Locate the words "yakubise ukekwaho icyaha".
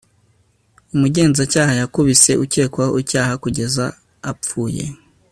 1.81-3.33